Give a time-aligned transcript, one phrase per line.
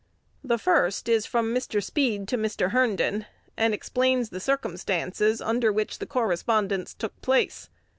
[0.43, 1.79] The first is from Mr.
[1.79, 2.71] Speed to Mr.
[2.71, 7.69] Herndon, and explains the circumstances under which the correspondence took place.